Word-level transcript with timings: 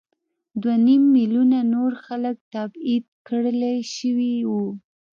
دوه 0.61 0.75
نیم 0.85 1.03
میلیونه 1.15 1.59
نور 1.73 1.91
خلک 2.05 2.35
تبعید 2.53 3.05
کړای 3.27 3.77
شوي 3.95 4.35
وو. 4.49 4.63